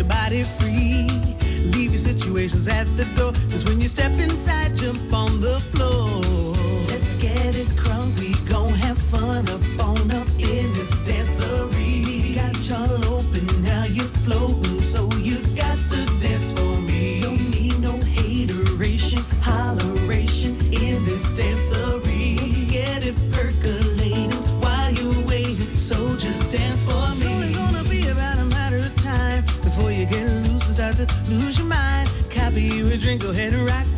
[0.00, 1.06] your body free.
[1.74, 3.32] Leave your situations at the door.
[3.50, 5.19] Cause when you step inside, jump on.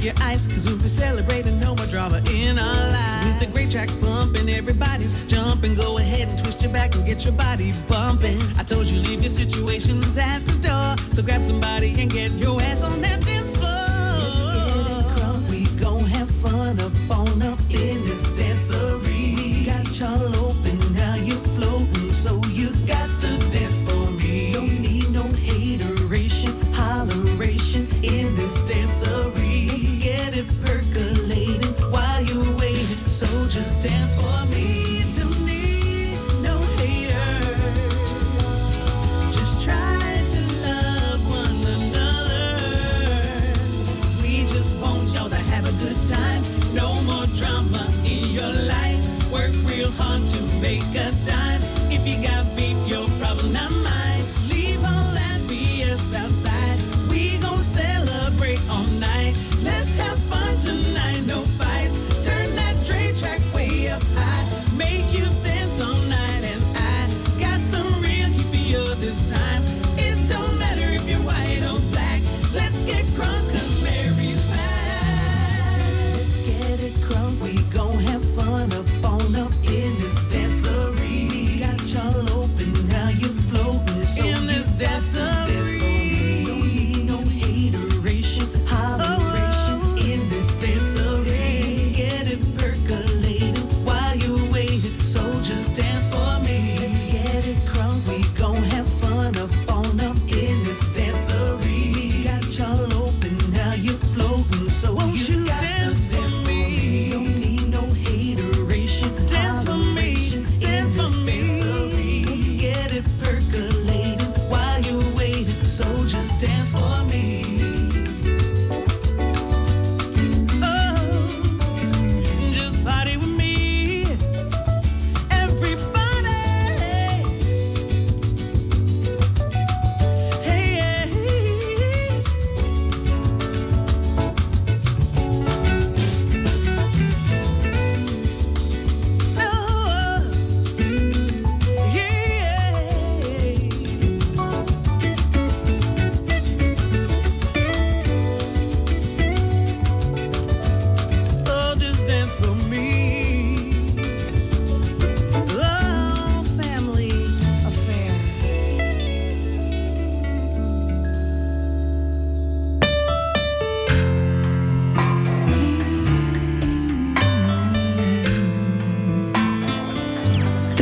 [0.03, 3.27] your eyes, cause we'll be celebrating no more drama in our lives.
[3.27, 5.75] With the great track pumping, everybody's jumping.
[5.75, 8.41] Go ahead and twist your back and get your body bumping.
[8.59, 12.61] I told you leave your situations at the door, so grab somebody and get your
[12.63, 13.22] ass on that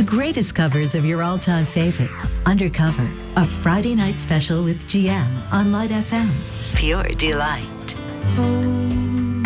[0.01, 2.33] The greatest covers of your all time favorites.
[2.47, 6.27] Undercover, a Friday night special with GM on Light FM.
[6.75, 7.95] Pure delight.
[8.35, 9.43] Oh,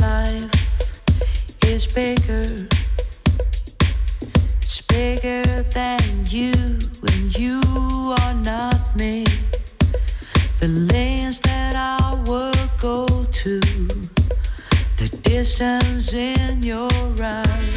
[0.00, 0.50] life
[1.64, 2.66] is bigger.
[4.62, 6.52] It's bigger than you,
[7.06, 7.62] and you
[8.18, 9.26] are not me.
[10.58, 13.60] The lanes that I would go to,
[14.96, 16.90] the distance in your
[17.22, 17.75] eyes.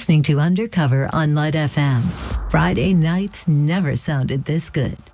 [0.00, 2.00] Listening to Undercover on Light FM.
[2.50, 5.09] Friday nights never sounded this good.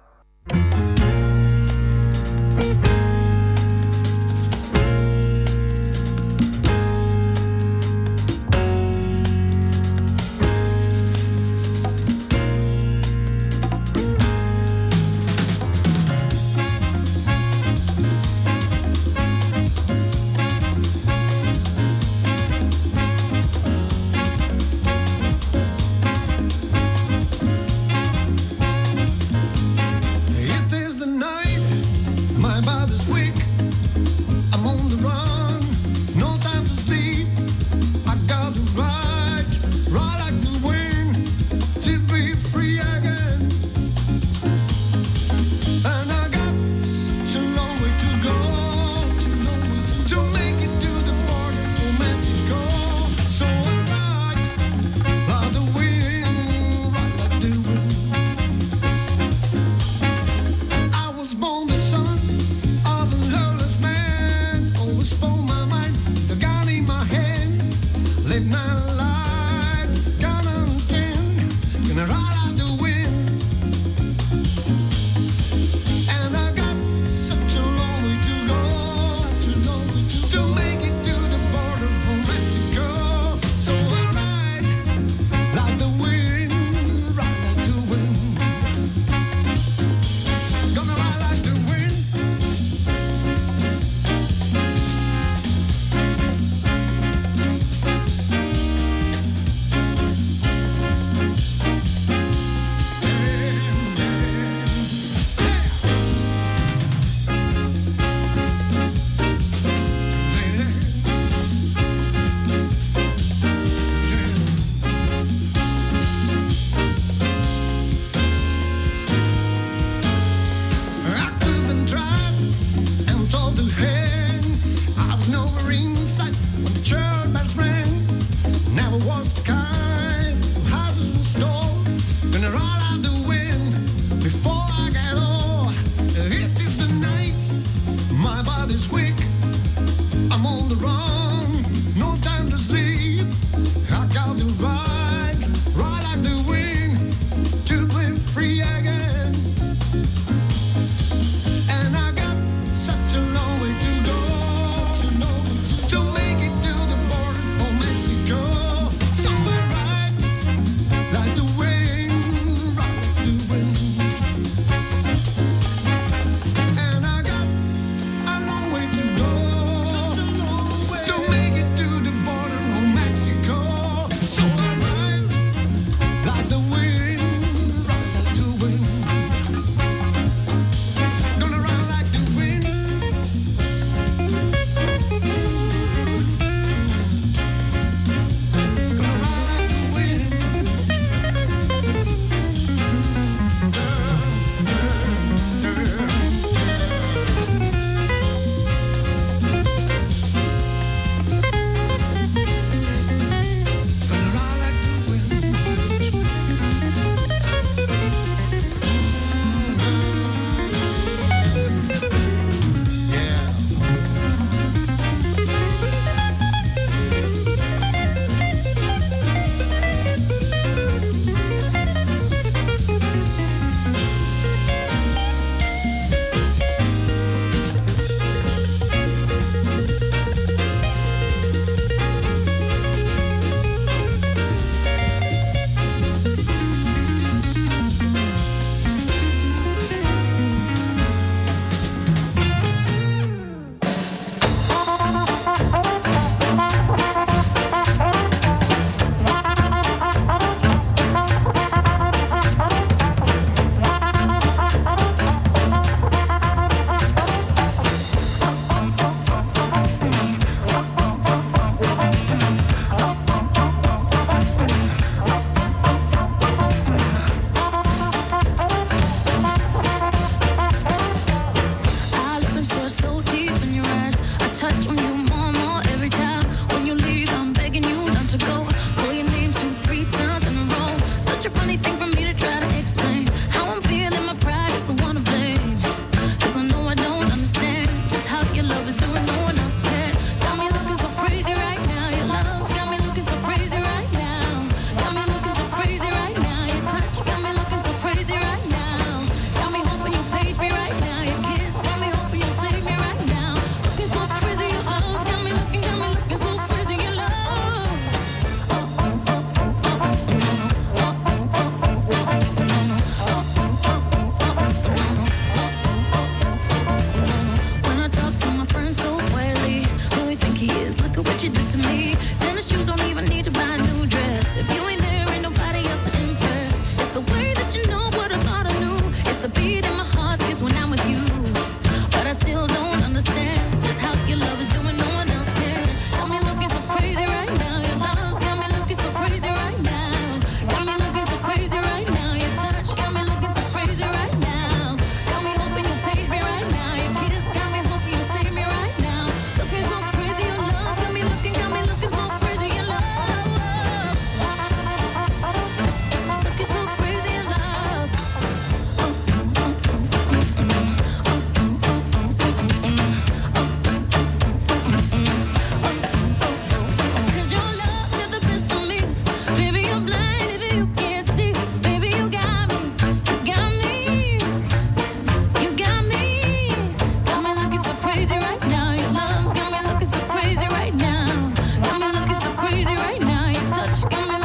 [384.10, 384.35] sky.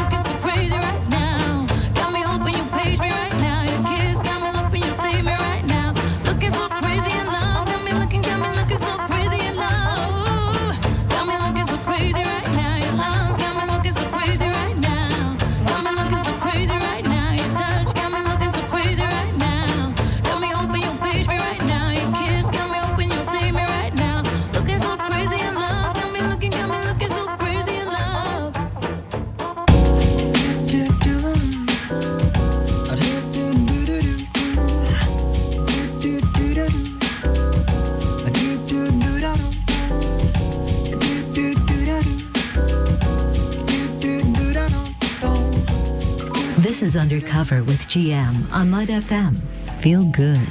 [46.92, 49.38] is Undercover with GM on Light FM.
[49.80, 50.50] Feel good.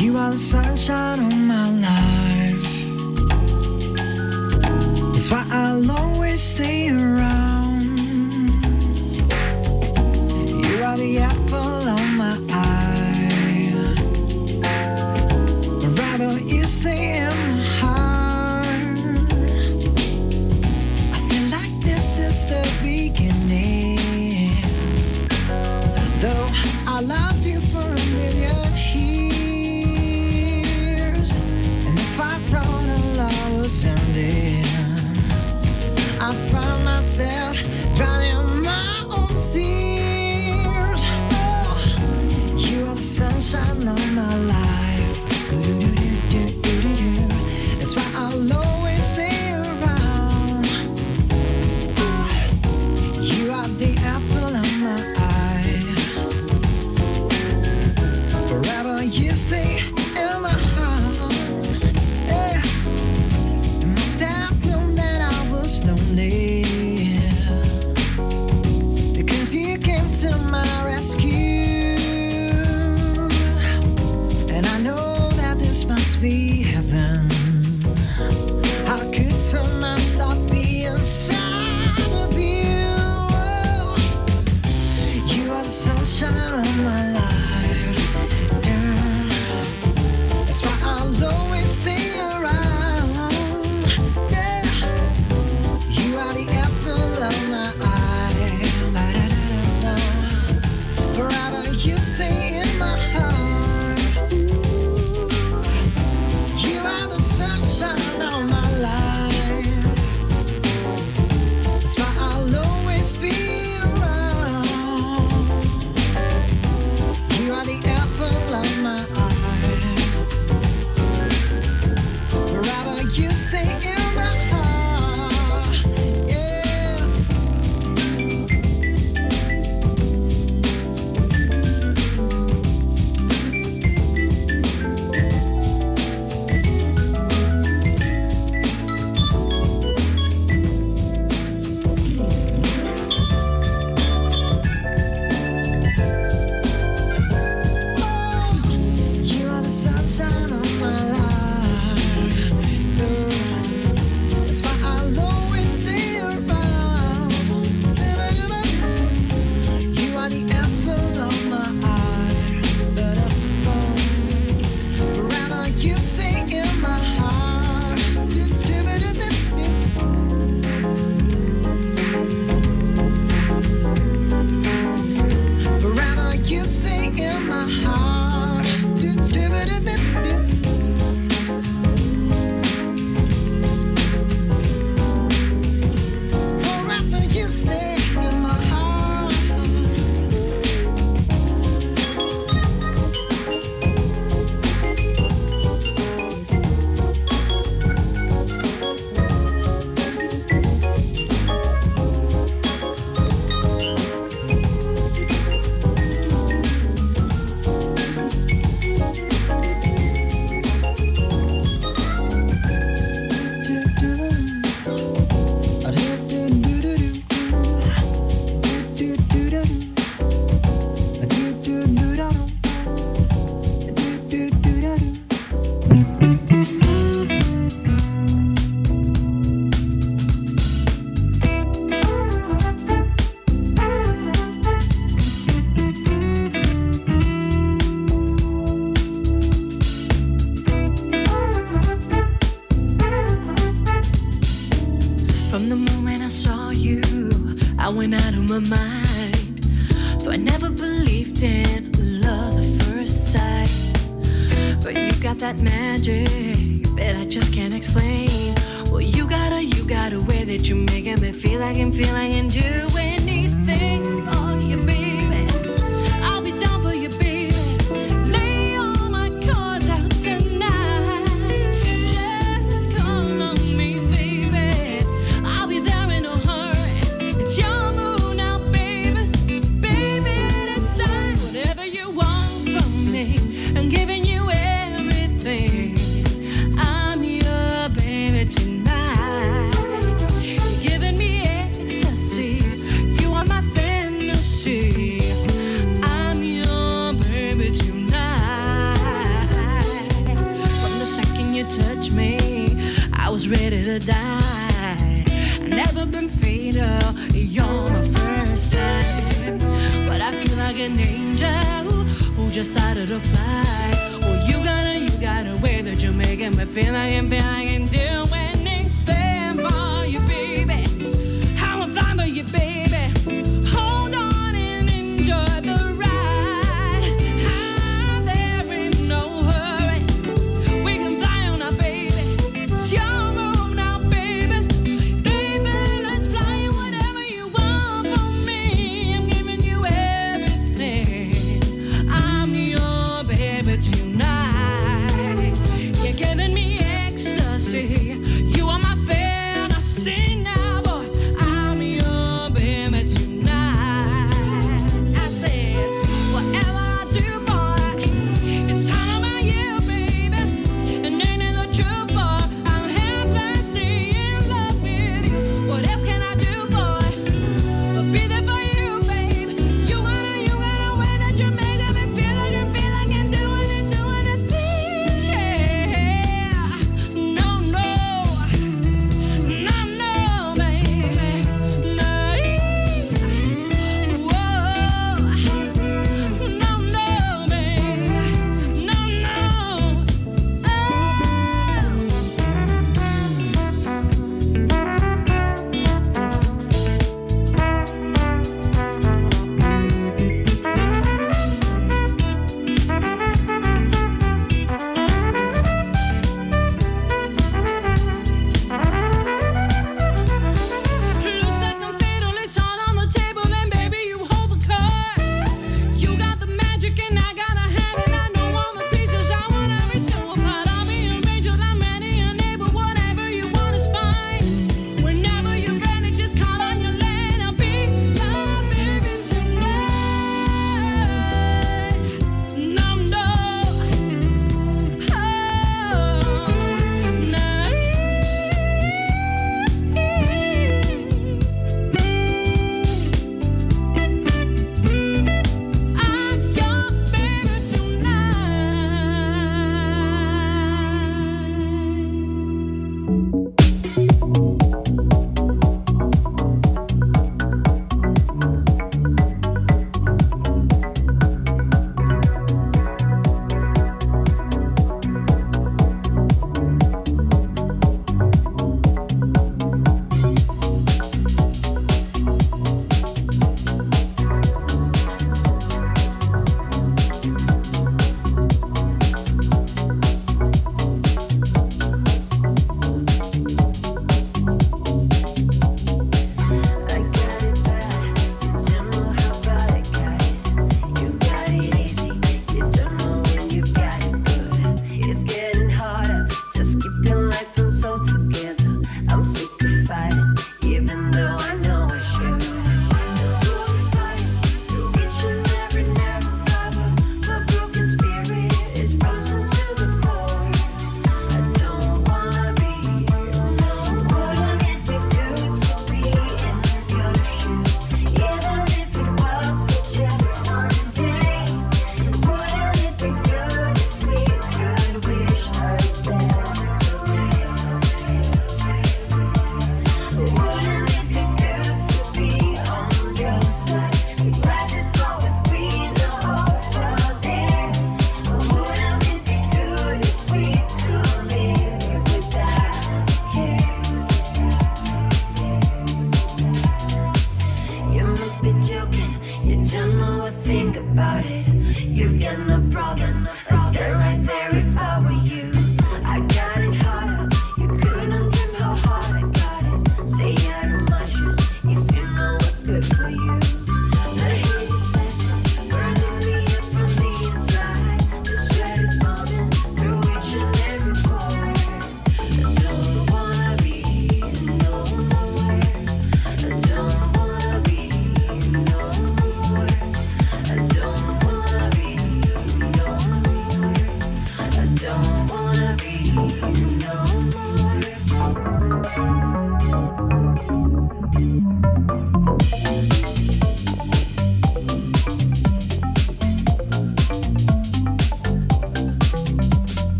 [0.00, 2.62] You are the sunshine of my life.
[5.12, 6.19] That's why I long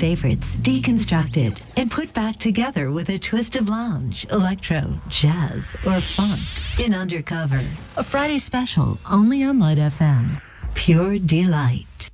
[0.00, 6.40] favorites deconstructed and put back together with a twist of lounge, electro, jazz, or funk
[6.78, 7.62] in Undercover.
[7.98, 10.40] A Friday special only on Light FM.
[10.74, 12.09] Pure delight.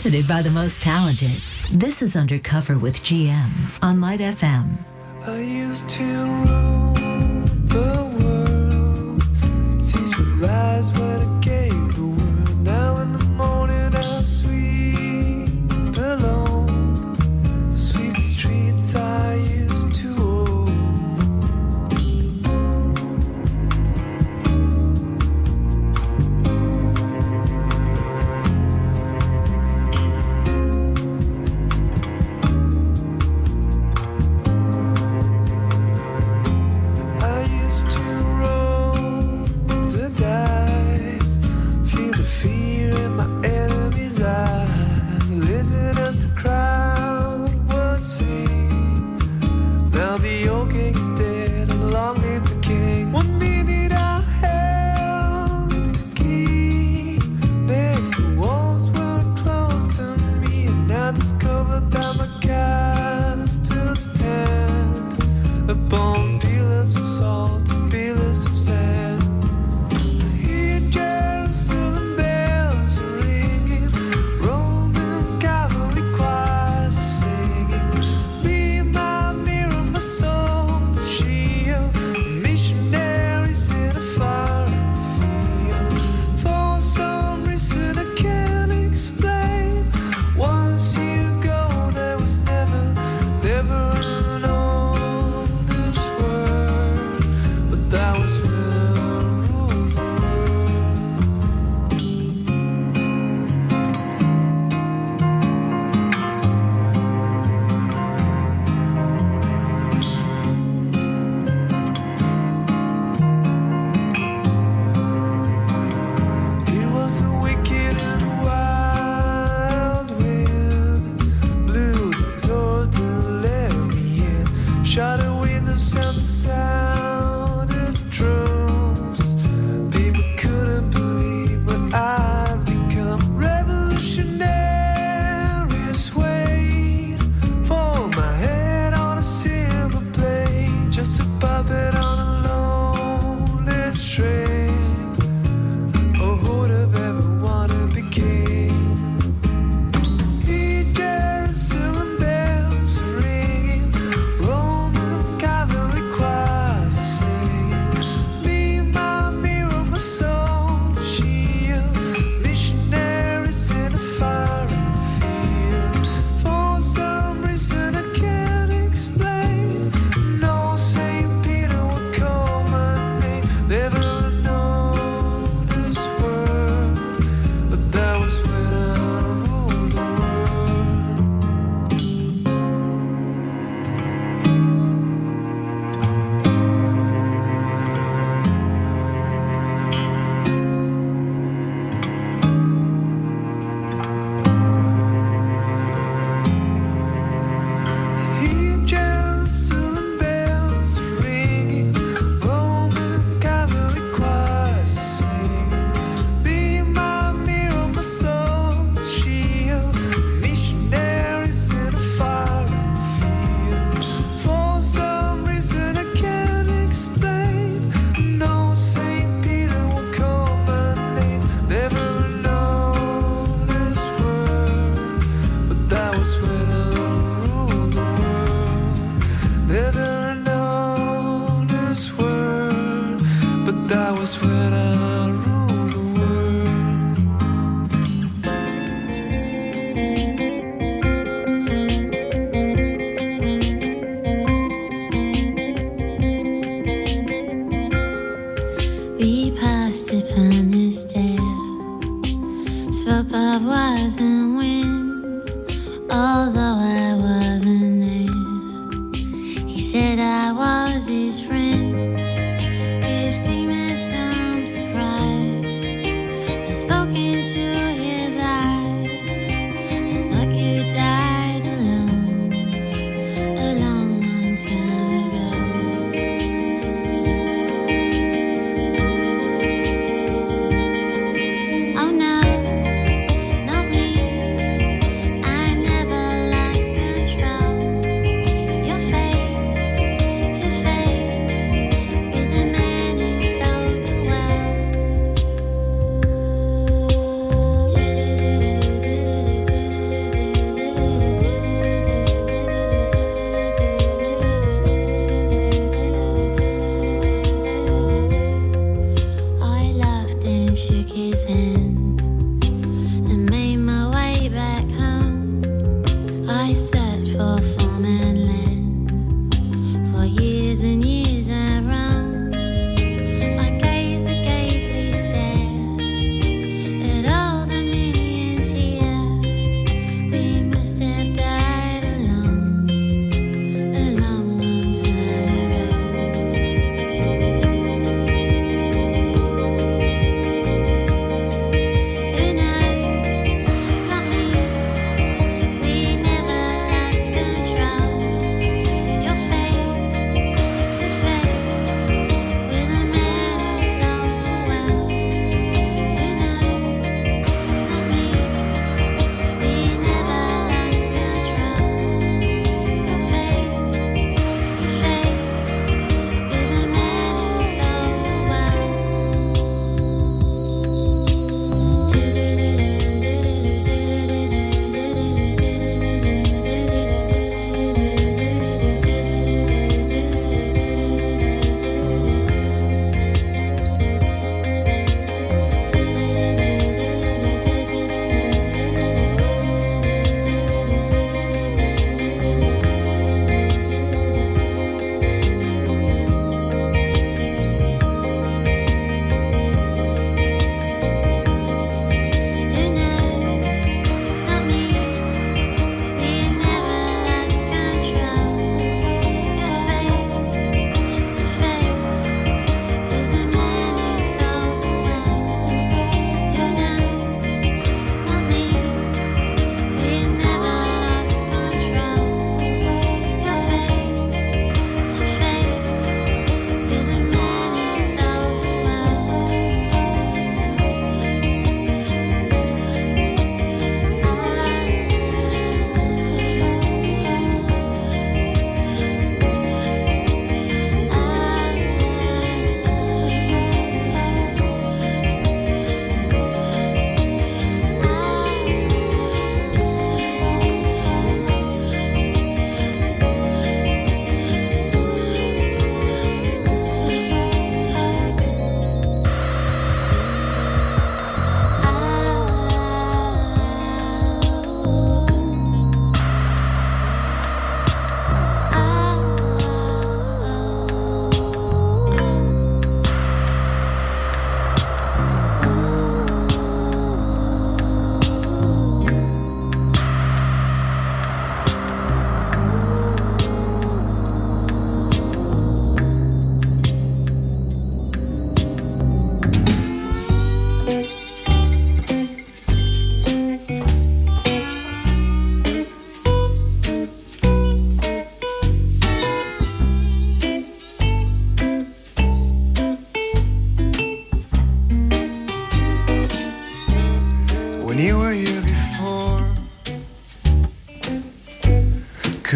[0.00, 1.42] visited by the most talented.
[1.70, 3.50] This is Undercover with GM
[3.82, 4.78] on Light FM.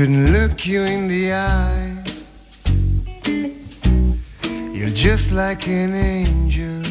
[0.04, 2.04] Couldn't look you in the eye.
[4.70, 6.82] You're just like an angel.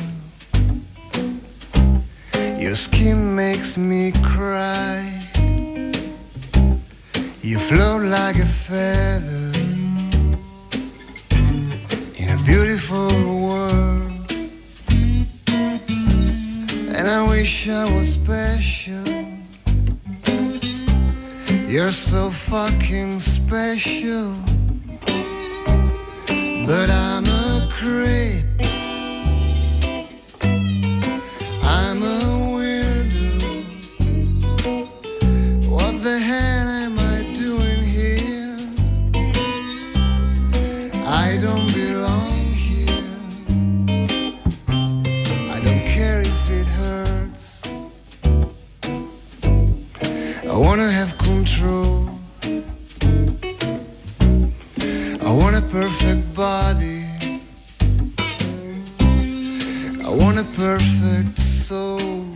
[2.60, 4.14] Your skin makes me
[61.74, 62.28] soul.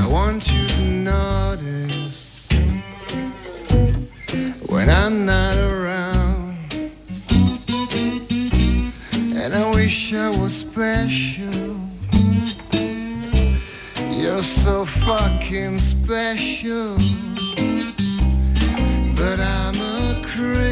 [0.00, 0.82] I want you to
[1.14, 2.48] notice
[4.72, 6.56] when I'm not around.
[9.40, 11.76] And I wish I was special.
[14.20, 16.96] You're so fucking special.
[19.20, 20.67] But I'm a creep.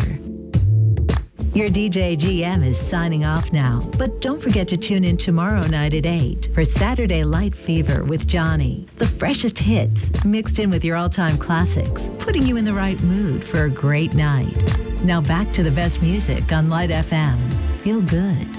[1.52, 5.92] Your DJ GM is signing off now, but don't forget to tune in tomorrow night
[5.92, 8.86] at 8 for Saturday Light Fever with Johnny.
[8.96, 13.00] The freshest hits mixed in with your all time classics, putting you in the right
[13.02, 14.56] mood for a great night.
[15.04, 17.38] Now back to the best music on Light FM.
[17.80, 18.53] Feel good.